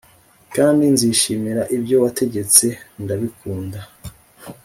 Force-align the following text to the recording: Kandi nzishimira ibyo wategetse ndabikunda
Kandi 0.55 0.83
nzishimira 0.93 1.61
ibyo 1.75 1.95
wategetse 2.03 2.65
ndabikunda 3.03 3.79